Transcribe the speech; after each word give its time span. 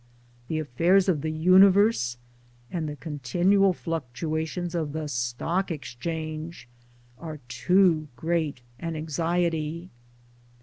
The 0.47 0.57
affairs 0.57 1.07
of 1.07 1.21
the 1.21 1.29
universe 1.29 2.17
and 2.71 2.89
the 2.89 2.95
continual 2.95 3.71
fluctua 3.71 4.47
tions 4.47 4.73
of 4.73 4.93
the 4.93 5.07
Stock 5.07 5.69
Exchange 5.69 6.67
are 7.19 7.37
too 7.47 8.07
great 8.15 8.61
an 8.79 8.95
anxiety. 8.95 9.91